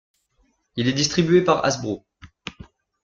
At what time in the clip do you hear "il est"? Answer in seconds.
0.77-0.93